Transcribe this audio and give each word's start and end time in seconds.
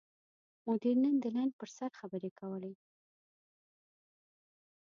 مدیر 0.67 0.95
نن 1.03 1.15
د 1.23 1.25
لین 1.35 1.49
پر 1.59 1.69
سر 1.77 1.91
خبرې 1.99 2.31
کولې. 2.39 2.73